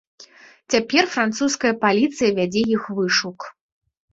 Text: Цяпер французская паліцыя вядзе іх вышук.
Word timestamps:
Цяпер 0.73 1.03
французская 1.15 1.73
паліцыя 1.83 2.31
вядзе 2.41 2.61
іх 2.79 2.91
вышук. 2.99 3.39